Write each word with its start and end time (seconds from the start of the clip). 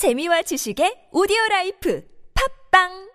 재미와 0.00 0.40
지식의 0.40 1.10
오디오 1.12 1.36
라이프 1.50 2.02
팟빵 2.70 3.12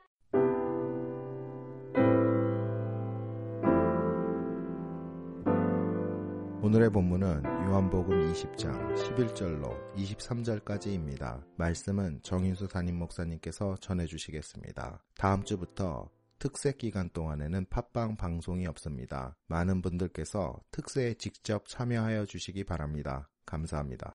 오늘의 6.62 6.92
본문은 6.92 7.44
요한복음 7.44 8.32
20장 8.32 8.94
11절로 8.94 9.96
23절까지입니다. 9.96 11.44
말씀은 11.58 12.20
정인수 12.22 12.68
담임 12.68 13.00
목사님께서 13.00 13.78
전해 13.82 14.06
주시겠습니다. 14.06 15.04
다음 15.18 15.44
주부터 15.44 16.12
특세 16.38 16.72
기간 16.74 17.10
동안에는 17.10 17.66
팟빵 17.72 18.16
방송이 18.16 18.68
없습니다. 18.68 19.36
많은 19.48 19.82
분들께서 19.82 20.62
특세에 20.70 21.16
직접 21.16 21.68
참여하여 21.68 22.28
주시기 22.28 22.64
바랍니다. 22.64 23.28
감사합니다. 23.48 24.14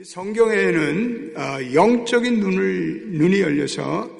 성경에는 0.00 1.34
어, 1.36 1.74
영적인 1.74 2.40
눈을 2.40 3.08
눈이 3.08 3.42
열려서 3.42 4.10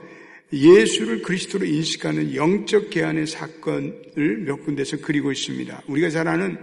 예수를 0.52 1.22
그리스도로 1.22 1.64
인식하는 1.64 2.34
영적 2.34 2.90
개안의 2.90 3.26
사건을 3.26 4.42
몇 4.44 4.62
군데서 4.66 4.98
그리고 5.00 5.32
있습니다. 5.32 5.84
우리가 5.86 6.10
잘 6.10 6.28
아는 6.28 6.58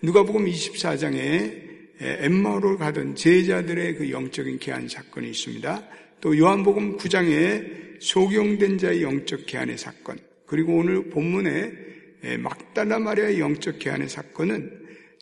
누가복음 0.00 0.46
24장에 0.46 1.62
엠마오로 2.00 2.78
가던 2.78 3.16
제자들의 3.16 3.96
그 3.96 4.10
영적인 4.10 4.58
개안 4.60 4.88
사건이 4.88 5.28
있습니다. 5.28 5.86
또 6.22 6.38
요한복음 6.38 6.96
9장에 6.96 8.00
소경된 8.00 8.78
자의 8.78 9.02
영적 9.02 9.44
개안의 9.44 9.76
사건, 9.76 10.16
그리고 10.46 10.78
오늘 10.78 11.10
본문에 11.10 12.38
막달라 12.38 12.98
마리아의 12.98 13.40
영적 13.40 13.78
개안의 13.78 14.08
사건은 14.08 14.72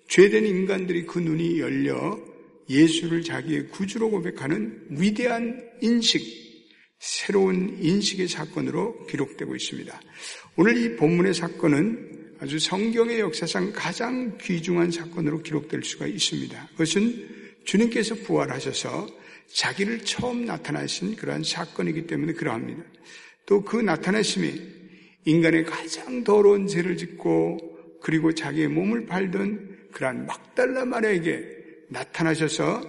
죄된 0.07 0.47
인간들이 0.47 1.07
그 1.07 1.19
눈이 1.19 1.59
열려 1.59 2.32
예수를 2.69 3.23
자기의 3.23 3.69
구주로 3.69 4.11
고백하는 4.11 4.87
위대한 4.91 5.63
인식, 5.81 6.23
새로운 6.99 7.79
인식의 7.81 8.29
사건으로 8.29 9.07
기록되고 9.07 9.55
있습니다. 9.55 10.01
오늘 10.57 10.77
이 10.77 10.97
본문의 10.97 11.35
사건은 11.35 12.37
아주 12.41 12.59
성경의 12.59 13.21
역사상 13.21 13.73
가장 13.73 14.37
귀중한 14.39 14.91
사건으로 14.91 15.43
기록될 15.43 15.83
수가 15.85 16.07
있습니다. 16.07 16.69
그것은 16.73 17.29
주님께서 17.65 18.17
부활하셔서 18.17 19.09
자기를 19.53 20.01
처음 20.05 20.45
나타나신 20.45 21.17
그러한 21.17 21.45
사건이기 21.45 22.07
때문에 22.07 22.33
그러합니다. 22.33 22.83
또 23.47 23.65
그 23.65 23.77
나타나심이 23.77 24.61
인간의 25.25 25.65
가장 25.65 26.25
더러운 26.25 26.67
죄를 26.67 26.97
짓고 26.97 28.01
그리고 28.01 28.33
자기의 28.35 28.69
몸을 28.69 29.07
팔던 29.07 29.89
그러한 29.93 30.27
막달라 30.27 30.85
마리아에게 30.85 31.62
나타나셔서 31.89 32.83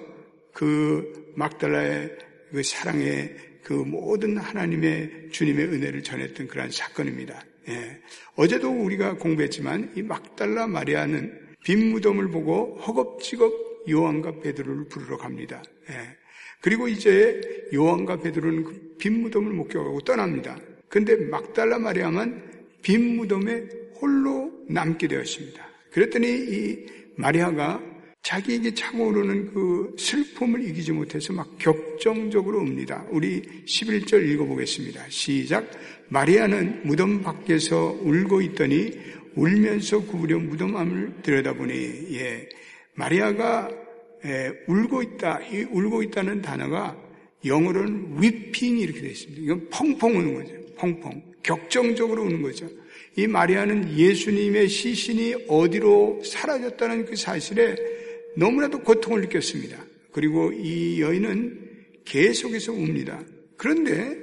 그 0.54 1.34
막달라의 1.36 2.18
그 2.52 2.64
사랑의 2.64 3.36
그 3.64 3.74
모든 3.74 4.38
하나님의 4.38 5.30
주님의 5.32 5.66
은혜를 5.66 6.04
전했던 6.04 6.48
그러한 6.48 6.72
사건입니다. 6.72 7.44
예. 7.70 8.02
어제도 8.36 8.70
우리가 8.70 9.16
공부했지만 9.18 9.94
이 9.96 10.02
막달라 10.02 10.68
마리아는 10.68 11.40
빈 11.64 11.92
무덤을 11.92 12.30
보고 12.30 12.78
허겁지겁 12.78 13.86
요한과 13.90 14.42
베드로를 14.42 14.90
부르러 14.90 15.18
갑니다. 15.18 15.64
예. 15.90 16.18
그리고 16.62 16.88
이제 16.88 17.42
요한과 17.74 18.20
베드로는 18.20 18.64
그 18.64 18.94
빈 19.04 19.22
무덤을 19.22 19.52
목격하고 19.52 20.00
떠납니다. 20.00 20.58
그런데 20.88 21.18
막달라 21.26 21.78
마리아만 21.78 22.42
빈 22.82 23.18
무덤에 23.18 23.68
홀로 24.00 24.50
남게 24.70 25.10
되었습니다. 25.10 25.62
그랬더니 25.92 26.26
이 26.30 26.86
마리아가 27.18 27.84
자기에게 28.24 28.74
차오르는 28.74 29.54
그 29.54 29.96
슬픔을 29.98 30.66
이기지 30.70 30.94
못해서 30.94 31.34
막 31.34 31.58
격정적으로 31.58 32.60
옵니다. 32.60 33.06
우리 33.12 33.42
11절 33.66 34.28
읽어보겠습니다. 34.30 35.06
시작. 35.10 35.70
마리아는 36.08 36.88
무덤 36.88 37.22
밖에서 37.22 37.98
울고 38.02 38.42
있더니 38.42 38.92
울면서 39.36 40.06
구부려 40.06 40.40
무덤 40.40 40.76
안을 40.78 41.22
들여다보니, 41.22 41.74
예. 42.14 42.48
마리아가 42.96 43.70
예, 44.26 44.54
울고 44.68 45.02
있다. 45.02 45.42
이 45.52 45.64
울고 45.64 46.04
있다는 46.04 46.42
단어가 46.42 46.98
영어로는 47.44 48.22
위핑이 48.22 48.80
이렇게 48.80 49.02
되어 49.02 49.10
있습니다. 49.10 49.42
이건 49.42 49.70
펑펑 49.70 50.16
우는 50.16 50.34
거죠. 50.36 50.54
펑펑. 50.78 51.22
격정적으로 51.44 52.24
우는 52.24 52.42
거죠. 52.42 52.70
이 53.18 53.28
마리아는 53.28 53.98
예수님의 53.98 54.70
시신이 54.70 55.36
어디로 55.50 56.22
사라졌다는 56.24 57.06
그 57.06 57.18
사실에 57.18 57.76
너무나도 58.36 58.80
고통을 58.80 59.22
느꼈습니다. 59.22 59.86
그리고 60.12 60.52
이 60.52 61.02
여인은 61.02 61.70
계속해서 62.06 62.74
웁니다. 62.74 63.24
그런데 63.58 64.18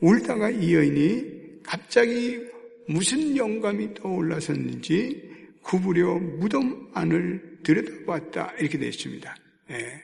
울다가 0.00 0.50
이 0.50 0.74
여인이 0.74 1.62
갑자기 1.62 2.40
무슨 2.88 3.36
영감이 3.36 3.94
떠올라섰는지 3.94 5.30
구부려 5.62 6.18
무덤 6.18 6.88
안을 6.94 7.58
들여다봤다 7.62 8.54
이렇게 8.58 8.78
되어 8.78 8.88
있습니다. 8.88 9.36
예. 9.70 10.02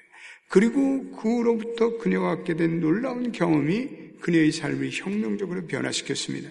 그리고 0.49 1.11
그로부터 1.11 1.99
그녀가 1.99 2.37
갖게 2.37 2.55
된 2.55 2.81
놀라운 2.81 3.33
경험이 3.33 3.89
그녀의 4.21 4.53
삶을 4.53 4.91
혁명적으로 4.93 5.67
변화시켰습니다. 5.67 6.51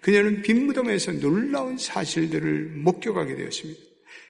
그녀는 0.00 0.42
빈 0.42 0.66
무덤에서 0.66 1.12
놀라운 1.12 1.78
사실들을 1.78 2.72
목격하게 2.76 3.36
되었습니다. 3.36 3.80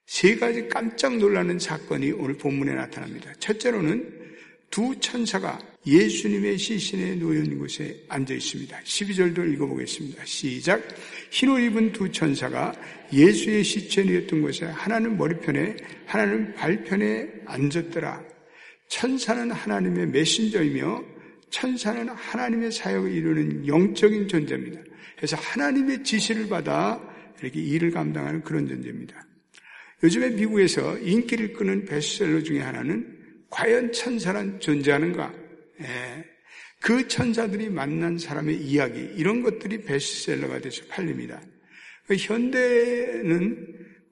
세 0.06 0.36
가지 0.36 0.68
깜짝 0.68 1.16
놀라는 1.16 1.58
사건이 1.58 2.12
오늘 2.12 2.36
본문에 2.36 2.74
나타납니다. 2.74 3.32
첫째로는 3.38 4.20
두 4.70 4.94
천사가 5.00 5.58
예수님의 5.86 6.58
시신에 6.58 7.14
놓인 7.14 7.58
곳에 7.58 8.04
앉아 8.08 8.34
있습니다. 8.34 8.80
12절도 8.80 9.52
읽어보겠습니다. 9.54 10.24
시작. 10.24 10.82
흰 11.30 11.50
옷 11.50 11.60
입은 11.60 11.92
두 11.92 12.10
천사가 12.12 12.74
예수의 13.12 13.64
시체에 13.64 14.04
누였던 14.04 14.42
곳에 14.42 14.66
하나는 14.66 15.16
머리편에 15.16 15.76
하나는 16.06 16.54
발편에 16.54 17.28
앉았더라. 17.46 18.22
천사는 18.88 19.50
하나님의 19.50 20.08
메신저이며 20.08 21.04
천사는 21.48 22.08
하나님의 22.08 22.72
사역을 22.72 23.10
이루는 23.12 23.66
영적인 23.66 24.28
존재입니다. 24.28 24.82
그래서 25.16 25.36
하나님의 25.36 26.04
지시를 26.04 26.48
받아 26.48 27.00
이렇게 27.40 27.60
일을 27.60 27.90
감당하는 27.90 28.42
그런 28.42 28.68
존재입니다. 28.68 29.29
요즘에 30.02 30.30
미국에서 30.30 30.98
인기를 30.98 31.52
끄는 31.52 31.84
베스트셀러 31.84 32.42
중에 32.42 32.60
하나는 32.60 33.18
과연 33.50 33.92
천사란 33.92 34.60
존재하는가? 34.60 35.34
예. 35.82 36.24
그 36.80 37.06
천사들이 37.06 37.68
만난 37.68 38.16
사람의 38.16 38.56
이야기 38.56 39.00
이런 39.16 39.42
것들이 39.42 39.82
베스트셀러가 39.82 40.60
돼서 40.60 40.82
팔립니다. 40.88 41.40
그 42.06 42.16
현대는 42.16 43.66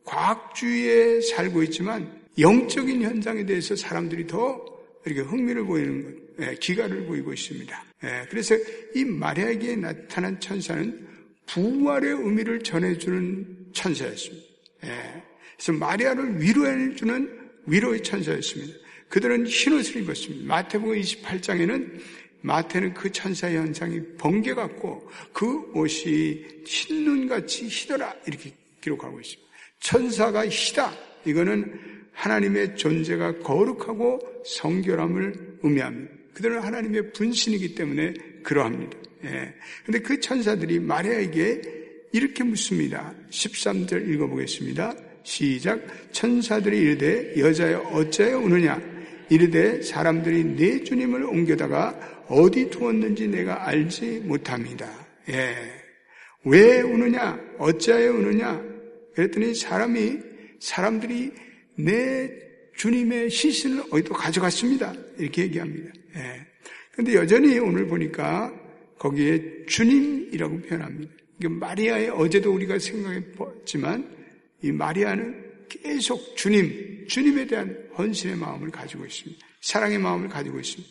과학주의에 0.05 1.21
살고 1.23 1.63
있지만 1.65 2.21
영적인 2.39 3.03
현상에 3.03 3.45
대해서 3.47 3.75
사람들이 3.75 4.27
더 4.27 4.65
이렇게 5.05 5.23
흥미를 5.23 5.65
보이는 5.65 6.05
것, 6.05 6.47
예, 6.47 6.55
기가를 6.55 7.07
보이고 7.07 7.33
있습니다. 7.33 7.85
예, 8.05 8.27
그래서 8.31 8.55
이 8.95 9.05
마리아에게 9.05 9.77
나타난 9.77 10.39
천사는 10.39 11.07
부활의 11.47 12.11
의미를 12.11 12.61
전해주는 12.61 13.71
천사였습니다. 13.73 14.47
예, 14.85 15.23
그래서 15.57 15.73
마리아를 15.73 16.41
위로해주는 16.41 17.39
위로의 17.67 18.03
천사였습니다. 18.03 18.79
그들은 19.09 19.47
흰옷을 19.47 20.03
입었습니다. 20.03 20.47
마태복음 20.47 21.01
28장에는 21.01 22.01
마태는 22.41 22.95
그 22.95 23.11
천사의 23.11 23.57
현상이 23.57 24.01
번개 24.17 24.55
같고 24.55 25.11
그 25.33 25.71
옷이 25.75 26.45
흰눈같이 26.65 27.67
희더라 27.67 28.15
이렇게 28.27 28.53
기록하고 28.81 29.21
있습니다. 29.21 29.49
천사가 29.81 30.47
희다 30.49 30.93
이거는 31.25 31.79
하나님의 32.13 32.77
존재가 32.77 33.39
거룩하고 33.41 34.21
성결함을 34.45 35.59
의미합니다. 35.63 36.15
그들은 36.35 36.61
하나님의 36.61 37.13
분신이기 37.13 37.75
때문에 37.75 38.15
그러합니다. 38.43 38.99
예. 39.25 39.55
근데 39.85 39.99
그 40.01 40.21
천사들이 40.21 40.79
마리아에게 40.81 41.78
이렇게 42.13 42.45
묻습니다. 42.45 43.15
13절 43.31 44.09
읽어보겠습니다. 44.09 44.95
시작. 45.23 45.81
천사들이 46.13 46.79
이르되 46.79 47.35
여자여 47.39 47.81
어찌하여 47.93 48.39
우느냐? 48.39 48.81
이르되 49.29 49.83
사람들이 49.83 50.45
내 50.57 50.83
주님을 50.83 51.25
옮겨다가 51.25 52.25
어디 52.29 52.71
두었는지 52.71 53.29
내가 53.29 53.67
알지 53.69 54.23
못합니다. 54.25 54.89
예. 55.29 55.55
왜 56.45 56.81
우느냐? 56.81 57.39
어찌하여 57.59 58.13
우느냐? 58.13 58.63
그랬더니 59.15 59.55
사람이, 59.55 60.19
사람들이 60.61 61.33
내 61.77 62.31
주님의 62.77 63.31
시신을 63.31 63.85
어디도 63.91 64.15
가져갔습니다. 64.15 64.95
이렇게 65.19 65.43
얘기합니다. 65.43 65.91
예. 66.17 66.47
근데 66.93 67.15
여전히 67.15 67.59
오늘 67.59 67.87
보니까 67.87 68.53
거기에 68.99 69.67
주님이라고 69.67 70.63
표현합니다. 70.63 71.13
마리아의 71.47 72.11
어제도 72.11 72.53
우리가 72.53 72.79
생각해 72.79 73.33
봤지만 73.33 74.17
이 74.63 74.73
마리아는 74.73 75.45
계속 75.69 76.37
주님, 76.37 77.07
주님에 77.09 77.47
대한 77.47 77.77
헌신의 77.97 78.37
마음을 78.37 78.71
가지고 78.71 79.05
있습니다. 79.05 79.47
사랑의 79.61 79.99
마음을 79.99 80.29
가지고 80.29 80.59
있습니다. 80.59 80.89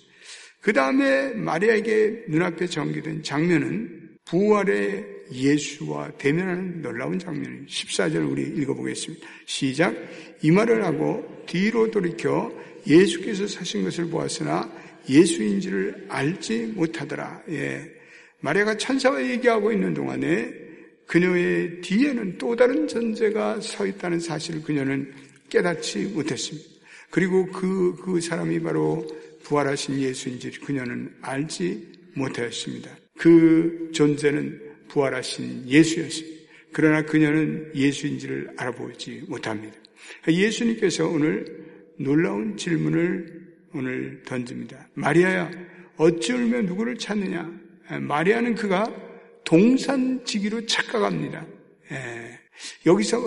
그 0.62 0.74
다음에 0.74 1.34
마리아에게 1.34 2.26
눈앞에 2.28 2.68
전개된 2.68 3.24
장면은 3.24 4.18
부활의 4.26 5.06
예수와 5.32 6.12
대면하는 6.18 6.82
놀라운 6.82 7.20
장면입니다. 7.20 7.68
14절 7.68 8.30
우리 8.30 8.44
읽어보겠습니다. 8.44 9.28
시작. 9.46 9.96
이 10.42 10.52
말을 10.52 10.84
하고 10.84 11.44
뒤로 11.46 11.90
돌이켜 11.92 12.52
예수께서 12.86 13.48
사신 13.48 13.84
것을 13.84 14.10
보았으나 14.10 14.72
예수인지를 15.10 16.06
알지 16.10 16.74
못하더라. 16.76 17.44
예. 17.50 17.97
마리아가 18.40 18.78
천사와 18.78 19.24
얘기하고 19.30 19.72
있는 19.72 19.94
동안에 19.94 20.68
그녀의 21.06 21.82
뒤에는 21.82 22.38
또 22.38 22.56
다른 22.56 22.88
존재가 22.88 23.62
서 23.62 23.86
있다는 23.86 24.20
사실을 24.20 24.62
그녀는 24.62 25.12
깨닫지 25.50 26.12
못했습니다. 26.14 26.68
그리고 27.10 27.46
그, 27.48 27.96
그 27.96 28.20
사람이 28.20 28.60
바로 28.60 29.08
부활하신 29.44 30.00
예수인지 30.00 30.52
그녀는 30.60 31.14
알지 31.22 31.88
못하였습니다. 32.16 32.90
그 33.18 33.90
존재는 33.94 34.62
부활하신 34.90 35.68
예수였습니다. 35.68 36.38
그러나 36.74 37.02
그녀는 37.02 37.72
예수인지를 37.74 38.54
알아보지 38.58 39.24
못합니다. 39.28 39.76
예수님께서 40.28 41.08
오늘 41.08 41.66
놀라운 41.98 42.58
질문을 42.58 43.48
오늘 43.74 44.22
던집니다. 44.24 44.90
마리아야, 44.94 45.50
어찌 45.96 46.34
울며 46.34 46.62
누구를 46.62 46.98
찾느냐? 46.98 47.67
마리아는 47.90 48.56
그가 48.56 48.94
동산지기로 49.44 50.66
착각합니다. 50.66 51.46
예. 51.92 52.40
여기서 52.86 53.22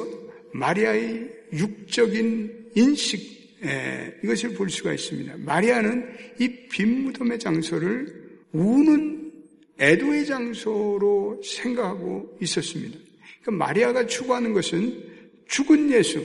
마리아의 0.52 1.30
육적인 1.52 2.70
인식, 2.74 3.58
예, 3.64 4.14
이것을 4.22 4.54
볼 4.54 4.70
수가 4.70 4.92
있습니다. 4.92 5.34
마리아는 5.38 6.06
이 6.38 6.68
빈 6.68 7.04
무덤의 7.04 7.38
장소를 7.38 8.40
우는 8.52 9.32
애도의 9.78 10.26
장소로 10.26 11.40
생각하고 11.44 12.36
있었습니다. 12.40 12.98
그러니까 13.42 13.66
마리아가 13.66 14.06
추구하는 14.06 14.52
것은 14.52 15.02
죽은 15.48 15.90
예수, 15.90 16.22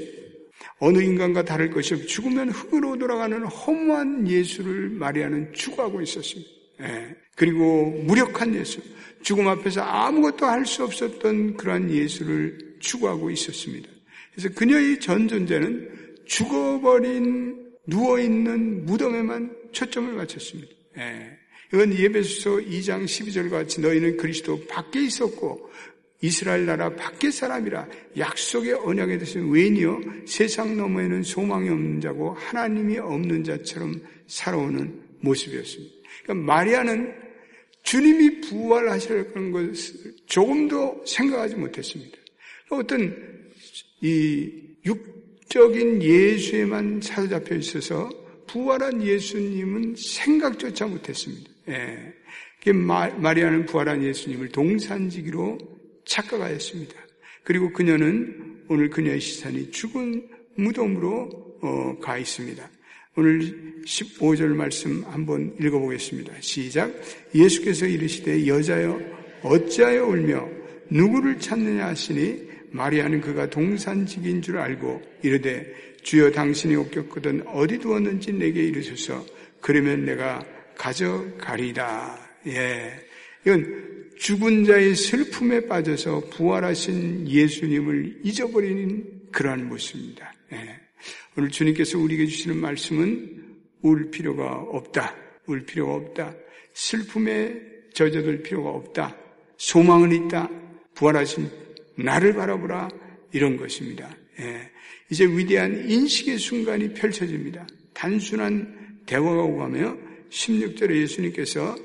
어느 0.80 1.00
인간과 1.02 1.44
다를 1.46 1.70
것이 1.70 1.94
없이 1.94 2.08
죽으면 2.08 2.50
흙으로 2.50 2.98
돌아가는 2.98 3.44
허무한 3.46 4.28
예수를 4.28 4.90
마리아는 4.90 5.54
추구하고 5.54 6.02
있었습니다. 6.02 6.55
예. 6.82 7.16
그리고 7.36 7.86
무력한 8.04 8.54
예수, 8.56 8.82
죽음 9.22 9.48
앞에서 9.48 9.82
아무것도 9.82 10.46
할 10.46 10.66
수 10.66 10.84
없었던 10.84 11.58
그러한 11.58 11.90
예수를 11.92 12.76
추구하고 12.80 13.30
있었습니다. 13.32 13.90
그래서 14.34 14.50
그녀의 14.54 15.00
전 15.00 15.28
존재는 15.28 15.90
죽어버린 16.26 17.72
누워있는 17.88 18.86
무덤에만 18.86 19.56
초점을 19.72 20.14
맞췄습니다. 20.14 20.72
예. 20.98 21.38
이건 21.74 21.94
예배소 21.98 22.58
2장 22.58 23.06
12절과 23.06 23.52
같이 23.52 23.82
너희는 23.82 24.18
그리스도 24.18 24.66
밖에 24.68 25.04
있었고 25.04 25.70
이스라엘 26.22 26.66
나라 26.66 26.90
밖의 26.96 27.32
사람이라 27.32 27.88
약속의 28.18 28.74
언약에 28.74 29.18
대해서 29.18 29.40
웬이요 29.40 30.02
세상 30.26 30.78
너머에는 30.78 31.24
소망이 31.24 31.70
없는 31.70 32.02
자고 32.02 32.34
하나님이 32.34 32.98
없는 33.00 33.44
자처럼 33.44 34.02
살아오는 34.28 35.02
모습이었습니다. 35.22 35.95
그러니까 36.26 36.34
마리아는 36.34 37.14
주님이 37.84 38.42
부활하시려는 38.42 39.52
것을 39.52 40.16
조금도 40.26 41.04
생각하지 41.06 41.56
못했습니다. 41.56 42.18
어떤 42.70 43.16
이 44.02 44.52
육적인 44.86 46.02
예수에만 46.02 47.00
사로잡혀 47.02 47.56
있어서 47.56 48.10
부활한 48.48 49.04
예수님은 49.04 49.96
생각조차 49.96 50.88
못했습니다. 50.88 51.50
예. 51.70 52.14
마리아는 52.74 53.68
부활한 53.68 54.04
예수님을 54.04 54.50
동산지기로 54.50 55.60
착각하였습니다. 56.06 56.96
그리고 57.44 57.72
그녀는 57.72 58.64
오늘 58.68 58.90
그녀의 58.90 59.20
시선이 59.22 59.70
죽은 59.70 60.28
무덤으로 60.56 61.60
어, 61.62 62.00
가 62.00 62.18
있습니다. 62.18 62.68
오늘 63.18 63.82
15절 63.86 64.48
말씀 64.48 65.04
한번 65.06 65.56
읽어보겠습니다. 65.60 66.34
시작. 66.42 66.94
예수께서 67.34 67.86
이르시되 67.86 68.46
여자여 68.46 69.00
어찌하여 69.42 70.06
울며 70.06 70.50
누구를 70.90 71.40
찾느냐 71.40 71.88
하시니 71.88 72.44
마리아는 72.72 73.22
그가 73.22 73.50
동산직인 73.50 74.42
줄 74.42 74.58
알고 74.58 75.02
이르되 75.24 75.66
주여 76.04 76.32
당신이 76.32 76.76
옥겼거든 76.76 77.48
어디 77.48 77.80
두었는지 77.80 78.34
내게 78.34 78.64
이르소서 78.64 79.26
그러면 79.62 80.04
내가 80.04 80.46
가져가리다. 80.78 82.20
예. 82.48 82.92
이건 83.46 84.12
죽은 84.18 84.66
자의 84.66 84.94
슬픔에 84.94 85.68
빠져서 85.68 86.32
부활하신 86.32 87.30
예수님을 87.30 88.20
잊어버리는 88.24 89.22
그러한 89.32 89.70
모습입니다. 89.70 90.34
예. 90.52 90.85
오늘 91.38 91.50
주님께서 91.50 92.00
우리에게 92.00 92.28
주시는 92.28 92.58
말씀은 92.58 93.44
울 93.82 94.10
필요가 94.10 94.54
없다. 94.54 95.16
울 95.48 95.66
필요가 95.66 95.96
없다. 95.96 96.34
슬픔에 96.74 97.54
젖어들 97.94 98.42
필요가 98.42 98.70
없다. 98.70 99.18
소망은 99.58 100.12
있다. 100.12 100.50
부활하신 100.94 101.50
나를 101.96 102.34
바라보라. 102.34 102.90
이런 103.34 103.58
것입니다. 103.58 104.10
예. 104.40 104.72
이제 105.10 105.26
위대한 105.26 105.90
인식의 105.90 106.38
순간이 106.38 106.94
펼쳐집니다. 106.94 107.68
단순한 107.94 109.02
대화가 109.06 109.44
오가며 109.44 109.98
16절에 110.30 111.02
예수님께서 111.02 111.76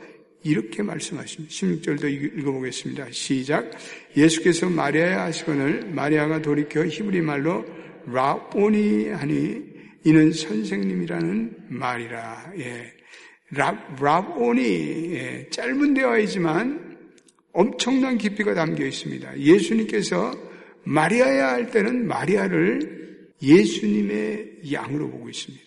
이렇게 0.44 0.82
말씀하십니다. 0.82 1.52
16절도 1.52 2.38
읽어보겠습니다. 2.38 3.08
시작. 3.11 3.70
예수께서 4.17 4.70
마리아에 4.70 5.12
하시거늘 5.14 5.91
마리아가 5.91 6.41
돌이켜 6.41 6.87
히브리 6.87 7.20
말로 7.20 7.64
라오니 8.06 9.08
하니 9.08 9.62
이는 10.05 10.32
선생님이라는 10.32 11.56
말이라. 11.69 12.52
예. 12.58 12.93
라, 13.50 13.73
라오니 14.00 14.62
예. 15.14 15.49
짧은 15.50 15.94
대화이지만 15.94 16.99
엄청난 17.52 18.17
깊이가 18.17 18.55
담겨 18.55 18.85
있습니다. 18.87 19.38
예수님께서 19.38 20.32
마리아야 20.85 21.49
할 21.49 21.70
때는 21.70 22.06
마리아를 22.06 23.29
예수님의 23.43 24.73
양으로 24.73 25.11
보고 25.11 25.29
있습니다. 25.29 25.64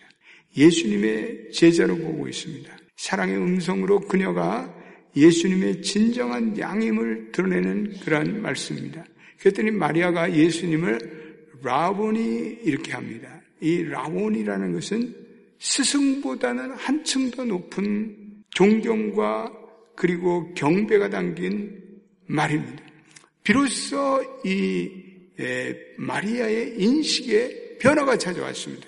예수님의 0.55 1.51
제자로 1.51 1.97
보고 1.97 2.27
있습니다. 2.27 2.71
사랑의 2.95 3.37
음성으로 3.37 4.01
그녀가 4.01 4.73
예수님의 5.15 5.81
진정한 5.81 6.57
양임을 6.57 7.31
드러내는 7.31 7.99
그러한 8.03 8.41
말씀입니다. 8.41 9.03
그랬더니 9.39 9.71
마리아가 9.71 10.33
예수님을 10.33 11.22
라본이 11.63 12.59
이렇게 12.63 12.91
합니다. 12.91 13.41
이 13.61 13.83
라본이라는 13.83 14.73
것은 14.73 15.15
스승보다는 15.59 16.71
한층 16.71 17.31
더 17.31 17.45
높은 17.45 18.43
존경과 18.51 19.51
그리고 19.95 20.53
경배가 20.53 21.09
담긴 21.09 21.81
말입니다. 22.25 22.83
비로소 23.43 24.41
이 24.43 24.89
마리아의 25.97 26.75
인식에 26.77 27.77
변화가 27.79 28.17
찾아왔습니다. 28.17 28.87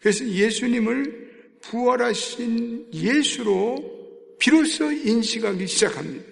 그래서 0.00 0.26
예수님을 0.26 1.26
부활하신 1.62 2.88
예수로 2.92 3.96
비로소 4.38 4.92
인식하기 4.92 5.66
시작합니다. 5.66 6.24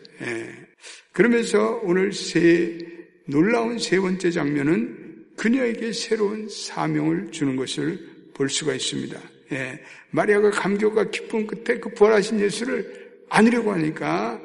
그러면서 1.13 1.81
오늘 1.83 2.13
세 2.13 2.79
놀라운 3.27 3.79
세 3.79 3.99
번째 3.99 4.31
장면은 4.31 5.04
그녀에게 5.37 5.93
새로운 5.93 6.49
사명을 6.49 7.31
주는 7.31 7.57
것을 7.57 7.99
볼 8.35 8.49
수가 8.49 8.75
있습니다. 8.75 9.21
예, 9.53 9.81
마리아가 10.11 10.51
감격과 10.51 11.11
기쁨 11.11 11.47
끝에 11.47 11.79
그 11.79 11.91
부활하신 11.91 12.41
예수를 12.41 13.05
안으려고 13.29 13.73
하니까 13.73 14.41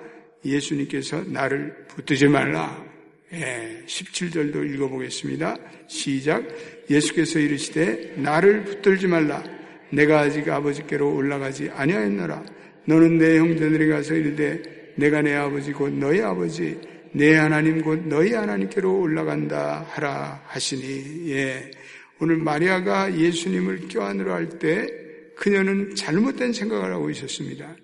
예수님께서 0.45 1.23
나를 1.27 1.85
붙들지 1.87 2.27
말라. 2.27 2.85
예, 3.33 3.83
17절도 3.85 4.73
읽어보겠습니다. 4.73 5.57
시작. 5.87 6.43
예수께서 6.89 7.39
이르시되 7.39 8.15
나를 8.17 8.63
붙들지 8.63 9.07
말라. 9.07 9.43
내가 9.91 10.21
아직 10.21 10.49
아버지께로 10.49 11.15
올라가지 11.15 11.69
아니하였노라. 11.69 12.45
너는 12.85 13.17
내 13.17 13.37
형제들에게 13.37 13.91
가서 13.91 14.15
이르되 14.15 14.93
내가 14.95 15.21
내 15.21 15.35
아버지 15.35 15.71
곧 15.71 15.93
너희 15.93 16.21
아버지 16.21 16.79
내 17.11 17.35
하나님 17.35 17.81
곧 17.81 18.07
너희 18.07 18.33
하나님께로 18.33 18.99
올라간다 18.99 19.85
하라 19.89 20.43
하시니 20.45 21.31
예. 21.31 21.71
오늘 22.19 22.37
마리아가 22.37 23.17
예수님을 23.17 23.87
껴안으러 23.87 24.33
할때 24.33 24.87
그녀는 25.35 25.95
잘못된 25.95 26.53
생각을 26.53 26.91
하고 26.93 27.09
있었습니다. 27.09 27.75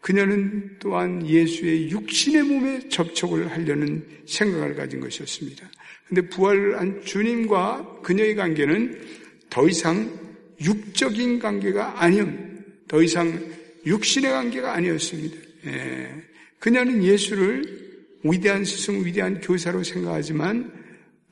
그녀는 0.00 0.76
또한 0.80 1.26
예수의 1.26 1.90
육신의 1.90 2.42
몸에 2.42 2.88
접촉을 2.88 3.50
하려는 3.50 4.04
생각을 4.26 4.74
가진 4.74 5.00
것이었습니다. 5.00 5.70
근데 6.06 6.28
부활한 6.28 7.02
주님과 7.04 8.00
그녀의 8.02 8.34
관계는 8.34 9.00
더 9.48 9.66
이상 9.66 10.10
육적인 10.60 11.38
관계가 11.38 12.02
아니요. 12.02 12.30
더 12.88 13.02
이상 13.02 13.40
육신의 13.86 14.30
관계가 14.30 14.74
아니었습니다. 14.74 15.36
예. 15.66 16.10
그녀는 16.58 17.02
예수를 17.02 17.83
위대한 18.24 18.64
스승, 18.64 19.04
위대한 19.04 19.40
교사로 19.40 19.82
생각하지만 19.82 20.72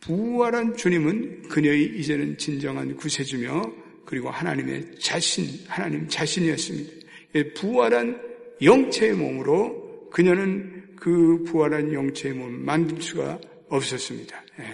부활한 0.00 0.76
주님은 0.76 1.48
그녀의 1.48 1.98
이제는 1.98 2.36
진정한 2.36 2.96
구세주며 2.96 3.72
그리고 4.04 4.30
하나님의 4.30 4.98
자신, 4.98 5.46
하나님 5.68 6.06
자신이었습니다. 6.08 6.92
예, 7.36 7.52
부활한 7.54 8.20
영체의 8.60 9.14
몸으로 9.14 10.10
그녀는 10.10 10.82
그 10.96 11.42
부활한 11.46 11.92
영체의 11.92 12.34
몸을 12.34 12.58
만들 12.58 13.00
수가 13.00 13.40
없었습니다. 13.68 14.44
예. 14.60 14.64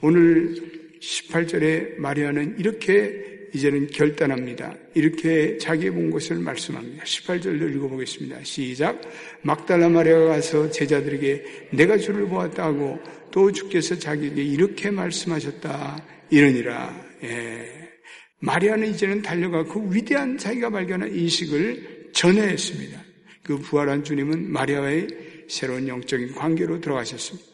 오늘 0.00 0.54
18절에 1.00 1.98
마리아는 1.98 2.58
이렇게 2.58 3.31
이제는 3.54 3.88
결단합니다. 3.88 4.74
이렇게 4.94 5.58
자기 5.58 5.90
본 5.90 6.10
것을 6.10 6.36
말씀합니다. 6.36 7.04
18절로 7.04 7.74
읽어보겠습니다. 7.74 8.42
시작. 8.44 9.00
막달라 9.42 9.88
마리아가 9.88 10.28
가서 10.28 10.70
제자들에게 10.70 11.68
내가 11.72 11.98
주를 11.98 12.26
보았다고 12.26 13.00
또 13.30 13.52
주께서 13.52 13.98
자기에게 13.98 14.42
이렇게 14.42 14.90
말씀하셨다. 14.90 16.04
이러니라. 16.30 17.06
예. 17.24 17.82
마리아는 18.40 18.88
이제는 18.88 19.22
달려가 19.22 19.64
그 19.64 19.80
위대한 19.94 20.36
자기가 20.36 20.70
발견한 20.70 21.14
인식을 21.14 22.10
전해했습니다. 22.12 23.02
그 23.42 23.58
부활한 23.58 24.04
주님은 24.04 24.50
마리아와의 24.50 25.08
새로운 25.48 25.86
영적인 25.86 26.34
관계로 26.34 26.80
들어가셨습니다. 26.80 27.52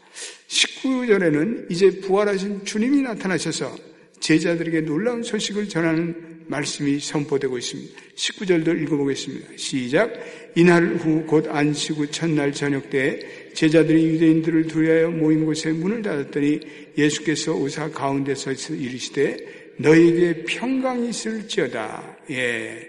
19절에는 0.48 1.70
이제 1.70 2.00
부활하신 2.00 2.64
주님이 2.64 3.02
나타나셔서 3.02 3.87
제자들에게 4.28 4.82
놀라운 4.82 5.22
소식을 5.22 5.70
전하는 5.70 6.14
말씀이 6.48 7.00
선포되고 7.00 7.56
있습니다. 7.56 7.98
19절도 8.14 8.82
읽어보겠습니다. 8.82 9.48
시작. 9.56 10.12
이날 10.54 10.96
후 10.96 11.24
곧 11.24 11.46
안식 11.48 11.96
후 11.96 12.06
첫날 12.10 12.52
저녁 12.52 12.90
때 12.90 13.20
제자들이 13.54 14.04
유대인들을 14.04 14.66
두려하여 14.66 15.10
모인 15.12 15.46
곳에 15.46 15.72
문을 15.72 16.02
닫았더니 16.02 16.60
예수께서 16.98 17.54
오사 17.54 17.90
가운데서 17.90 18.52
이르시되 18.74 19.38
너에게 19.78 20.44
평강이 20.44 21.08
있을지어다. 21.08 22.18
예. 22.30 22.86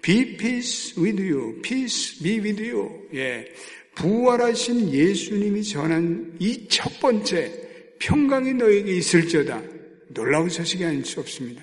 Be 0.00 0.38
peace 0.38 1.02
with 1.02 1.20
you. 1.20 1.60
Peace 1.60 2.22
be 2.22 2.38
with 2.40 2.62
you. 2.62 2.88
예. 3.14 3.44
부활하신 3.94 4.90
예수님이 4.90 5.64
전한 5.64 6.32
이 6.40 6.66
첫 6.68 6.98
번째 7.00 7.52
평강이 7.98 8.54
너에게 8.54 8.96
있을지어다. 8.96 9.77
놀라운 10.08 10.48
소식이 10.48 10.84
아닐 10.84 11.04
수 11.04 11.20
없습니다. 11.20 11.62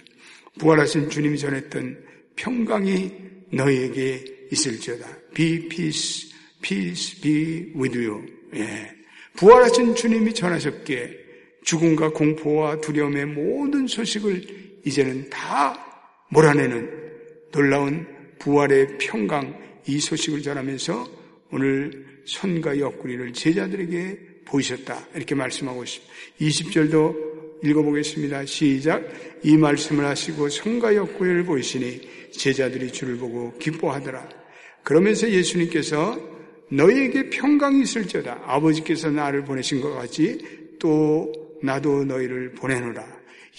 부활하신 0.59 1.09
주님이 1.09 1.37
전했던 1.37 2.03
평강이 2.35 3.11
너에게 3.51 4.47
있을지어다. 4.51 5.07
Be 5.33 5.67
peace, 5.67 6.31
peace 6.61 7.21
be 7.21 7.73
with 7.75 7.97
you. 7.97 8.25
예. 8.55 8.91
부활하신 9.35 9.95
주님이 9.95 10.33
전하셨기에 10.33 11.25
죽음과 11.63 12.11
공포와 12.11 12.79
두려움의 12.79 13.25
모든 13.25 13.87
소식을 13.87 14.81
이제는 14.85 15.29
다 15.29 15.75
몰아내는 16.29 16.89
놀라운 17.51 18.07
부활의 18.39 18.97
평강 18.99 19.59
이 19.87 19.99
소식을 19.99 20.41
전하면서 20.41 21.07
오늘 21.51 22.05
손과 22.25 22.79
옆구리를 22.79 23.33
제자들에게 23.33 24.19
보이셨다. 24.45 25.07
이렇게 25.15 25.35
말씀하고 25.35 25.83
있습니다. 25.83 26.13
20절도 26.39 27.24
읽어보겠습니다. 27.65 28.45
시작. 28.45 29.03
이 29.43 29.57
말씀을 29.57 30.05
하시고 30.05 30.49
옆구리를 30.95 31.43
보이시니 31.45 32.29
제자들이 32.31 32.91
주를 32.91 33.17
보고 33.17 33.57
기뻐하더라. 33.57 34.27
그러면서 34.83 35.29
예수님께서 35.29 36.19
너희에게 36.69 37.29
평강이 37.29 37.81
있을지어다. 37.81 38.43
아버지께서 38.45 39.09
나를 39.09 39.43
보내신 39.43 39.81
것 39.81 39.93
같이 39.93 40.39
또 40.79 41.31
나도 41.61 42.05
너희를 42.05 42.53
보내노라. 42.53 43.05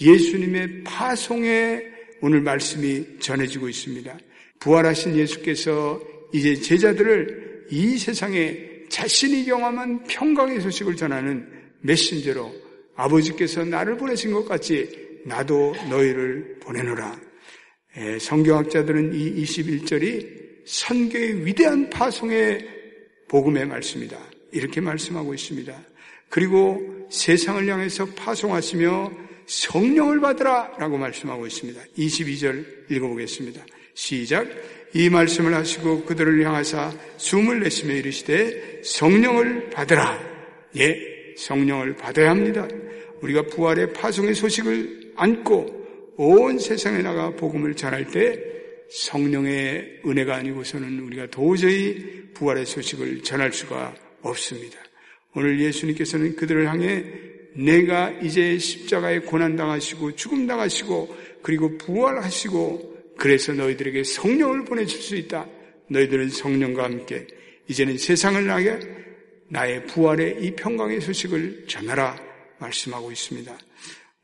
예수님의 0.01 0.83
파송에 0.83 1.83
오늘 2.21 2.41
말씀이 2.41 3.19
전해지고 3.19 3.69
있습니다. 3.69 4.17
부활하신 4.59 5.15
예수께서 5.15 6.01
이제 6.33 6.55
제자들을 6.55 7.67
이 7.69 7.97
세상에 7.97 8.67
자신이 8.89 9.45
경험한 9.45 10.03
평강의 10.03 10.61
소식을 10.61 10.95
전하는 10.95 11.47
메신저로 11.81 12.66
아버지께서 12.97 13.63
나를 13.63 13.95
보내신 13.95 14.31
것 14.31 14.45
같이 14.45 14.89
나도 15.25 15.75
너희를 15.89 16.57
보내노라. 16.59 17.19
예, 17.97 18.19
성경학자들은 18.19 19.13
이 19.13 19.43
21절이 19.43 20.37
선교의 20.65 21.45
위대한 21.45 21.89
파송의 21.89 22.67
복음의 23.27 23.65
말씀이다. 23.65 24.17
이렇게 24.51 24.81
말씀하고 24.81 25.33
있습니다. 25.33 25.73
그리고 26.29 27.07
세상을 27.09 27.67
향해서 27.67 28.05
파송하시며 28.15 29.11
성령을 29.45 30.19
받으라 30.19 30.75
라고 30.77 30.97
말씀하고 30.97 31.47
있습니다. 31.47 31.81
22절 31.97 32.91
읽어보겠습니다. 32.91 33.65
시작. 33.93 34.47
이 34.93 35.09
말씀을 35.09 35.53
하시고 35.53 36.05
그들을 36.05 36.43
향하사 36.45 36.93
숨을 37.17 37.61
내쉬며 37.61 37.95
이르시되 37.95 38.81
성령을 38.83 39.69
받으라. 39.69 40.19
예, 40.77 41.33
성령을 41.37 41.95
받아야 41.95 42.31
합니다. 42.31 42.67
우리가 43.21 43.43
부활의 43.43 43.93
파송의 43.93 44.35
소식을 44.35 45.13
안고 45.15 46.13
온 46.17 46.59
세상에 46.59 47.01
나가 47.01 47.31
복음을 47.31 47.75
전할 47.75 48.05
때 48.05 48.39
성령의 48.89 50.01
은혜가 50.05 50.35
아니고서는 50.35 50.99
우리가 50.99 51.27
도저히 51.27 52.31
부활의 52.33 52.65
소식을 52.65 53.23
전할 53.23 53.51
수가 53.51 53.93
없습니다. 54.21 54.79
오늘 55.35 55.59
예수님께서는 55.59 56.35
그들을 56.35 56.67
향해 56.67 57.03
내가 57.53 58.11
이제 58.21 58.57
십자가에 58.57 59.19
고난당하시고 59.19 60.15
죽음당하시고 60.15 61.15
그리고 61.41 61.77
부활하시고 61.77 63.15
그래서 63.17 63.53
너희들에게 63.53 64.03
성령을 64.03 64.65
보내줄 64.65 65.01
수 65.01 65.15
있다. 65.15 65.47
너희들은 65.89 66.29
성령과 66.29 66.83
함께 66.83 67.25
이제는 67.67 67.97
세상을 67.97 68.45
나게 68.45 68.79
나의 69.49 69.85
부활의 69.85 70.37
이 70.41 70.51
평강의 70.55 71.01
소식을 71.01 71.65
전하라 71.67 72.26
말씀하고 72.59 73.11
있습니다. 73.11 73.57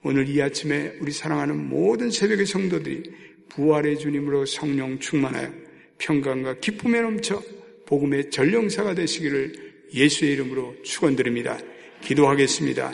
오늘 0.04 0.28
이 0.28 0.42
아침에 0.42 0.98
우리 1.00 1.12
사랑하는 1.12 1.70
모든 1.70 2.12
새벽의 2.12 2.46
성도들이 2.46 3.04
부활의 3.50 4.00
주님으로 4.00 4.46
성령 4.46 5.00
충만하여 5.00 5.52
평강과 5.98 6.60
기쁨에 6.60 7.02
넘쳐 7.02 7.42
복음의 7.86 8.32
전령사가 8.32 8.96
되시기를 8.96 9.74
예수의 9.94 10.34
이름으로 10.34 10.76
축원드립니다. 10.84 11.58
기도하겠습니다. 12.02 12.94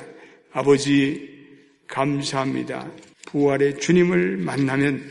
아버지 0.52 1.30
감사합니다. 1.88 2.92
부활의 3.28 3.80
주님을 3.80 4.38
만나면 4.38 5.04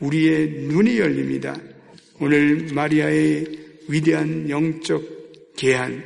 우리의 0.00 0.48
눈이 0.48 0.98
열립니다. 0.98 1.56
오늘 2.20 2.68
마리아의 2.72 3.46
위대한 3.88 4.48
영적 4.48 5.54
계한 5.56 6.02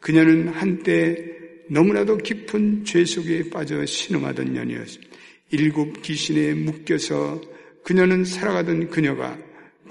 그녀는 0.00 0.48
한때 0.48 1.32
너무나도 1.68 2.18
깊은 2.18 2.84
죄 2.84 3.04
속에 3.04 3.50
빠져 3.50 3.84
신음하던 3.84 4.52
년이었습니다. 4.52 5.16
일곱 5.50 6.02
귀신에 6.02 6.54
묶여서 6.54 7.40
그녀는 7.84 8.24
살아가던 8.24 8.88
그녀가 8.88 9.38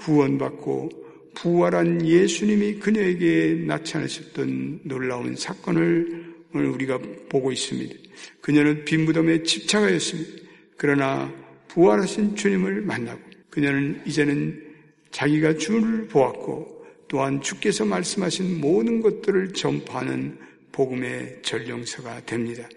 구원받고 0.00 0.90
부활한 1.34 2.06
예수님이 2.06 2.74
그녀에게 2.74 3.64
나타나셨던 3.66 4.80
놀라운 4.84 5.36
사건을 5.36 6.32
오늘 6.54 6.68
우리가 6.68 6.98
보고 7.28 7.52
있습니다. 7.52 7.94
그녀는 8.40 8.84
빈 8.84 9.04
무덤에 9.04 9.42
집착하였습니다. 9.42 10.42
그러나 10.76 11.32
부활하신 11.68 12.36
주님을 12.36 12.82
만나고 12.82 13.20
그녀는 13.50 14.02
이제는 14.06 14.62
자기가 15.10 15.56
주를 15.56 16.08
보았고 16.08 16.84
또한 17.08 17.40
주께서 17.40 17.84
말씀하신 17.84 18.60
모든 18.60 19.00
것들을 19.00 19.52
전파하는 19.52 20.38
복음의 20.72 21.40
전령서가 21.42 22.24
됩니다. 22.24 22.68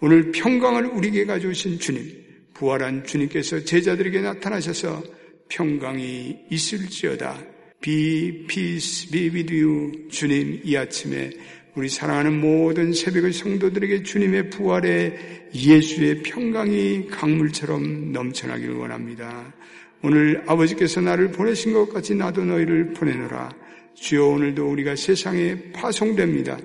오늘 0.00 0.30
평강을 0.32 0.86
우리에게 0.86 1.24
가져오신 1.24 1.78
주님, 1.78 2.12
부활한 2.54 3.04
주님께서 3.04 3.64
제자들에게 3.64 4.20
나타나셔서 4.20 5.02
평강이 5.48 6.36
있을지어다. 6.50 7.38
Be 7.80 8.46
peace 8.46 9.10
be 9.10 9.30
with 9.30 9.54
you. 9.54 10.08
주님 10.10 10.60
이 10.64 10.76
아침에 10.76 11.30
우리 11.74 11.88
사랑하는 11.88 12.40
모든 12.40 12.92
새벽의 12.92 13.32
성도들에게 13.32 14.02
주님의 14.02 14.50
부활에 14.50 15.48
예수의 15.54 16.22
평강이 16.22 17.08
강물처럼 17.08 18.12
넘쳐나기를 18.12 18.74
원합니다. 18.74 19.54
오늘 20.02 20.42
아버지께서 20.46 21.00
나를 21.00 21.32
보내신 21.32 21.72
것 21.72 21.92
같이 21.92 22.14
나도 22.14 22.44
너희를 22.44 22.92
보내노라. 22.94 23.50
주여 23.94 24.26
오늘도 24.26 24.70
우리가 24.70 24.96
세상에 24.96 25.56
파송됩니다. 25.72 26.58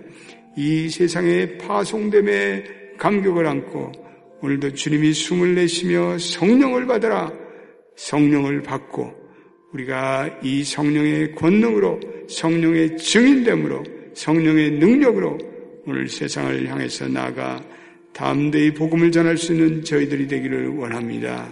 이 0.57 0.89
세상의 0.89 1.57
파송됨에 1.57 2.63
감격을 2.97 3.47
안고 3.47 3.91
오늘도 4.41 4.73
주님이 4.73 5.13
숨을 5.13 5.55
내쉬며 5.55 6.17
성령을 6.17 6.87
받아라 6.87 7.31
성령을 7.95 8.61
받고 8.61 9.13
우리가 9.71 10.39
이 10.43 10.63
성령의 10.63 11.33
권능으로 11.35 11.99
성령의 12.27 12.97
증인됨으로 12.97 13.83
성령의 14.13 14.71
능력으로 14.71 15.37
오늘 15.85 16.07
세상을 16.07 16.67
향해서 16.67 17.07
나아가 17.07 17.63
담대히 18.13 18.73
복음을 18.73 19.11
전할 19.11 19.37
수 19.37 19.53
있는 19.53 19.83
저희들이 19.83 20.27
되기를 20.27 20.67
원합니다. 20.69 21.47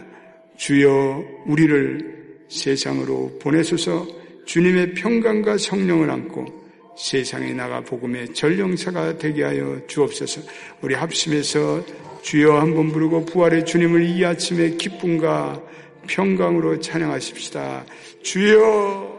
주여 0.58 1.24
우리를 1.46 2.20
세상으로 2.50 3.40
보내소서 3.42 4.06
주님의 4.46 4.94
평강과 4.96 5.58
성령을 5.58 6.10
안고 6.10 6.59
세상에 7.00 7.54
나가 7.54 7.80
복음의 7.80 8.34
전령사가 8.34 9.18
되게 9.18 9.44
하여 9.44 9.80
주옵소서. 9.88 10.42
우리 10.82 10.96
합심해서 10.96 11.82
주여 12.22 12.60
한번 12.60 12.92
부르고 12.92 13.26
부활의 13.26 13.66
주님을 13.66 14.04
이 14.04 14.26
아침에 14.26 14.72
기쁨과 14.72 15.62
평강으로 16.08 16.82
찬양하십시다. 16.82 17.86
주여 18.22 19.19